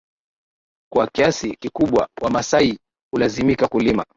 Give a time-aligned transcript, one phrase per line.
[0.93, 2.79] kwa kiasi kikubwa Wamaasai
[3.13, 4.05] hulazimika kulima